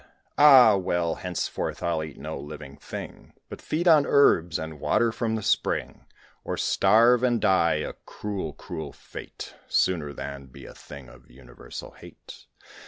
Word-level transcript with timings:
Ah! 0.39 0.77
well, 0.77 1.13
henceforth 1.13 1.83
I'll 1.83 2.03
eat 2.03 2.17
no 2.17 2.35
living 2.39 2.75
thing, 2.75 3.33
But 3.49 3.61
feed 3.61 3.87
on 3.87 4.07
herbs, 4.07 4.57
and 4.57 4.79
water 4.79 5.11
from 5.11 5.35
the 5.35 5.43
spring; 5.43 6.07
Or 6.43 6.57
starve 6.57 7.21
and 7.21 7.39
die 7.39 7.75
a 7.75 7.93
cruel, 7.93 8.53
cruel 8.53 8.93
fate 8.93 9.53
Sooner 9.67 10.11
than 10.11 10.47
be 10.47 10.65
a 10.65 10.73
thing 10.73 11.07
of 11.07 11.29
universal 11.29 11.91
hate." 11.91 12.47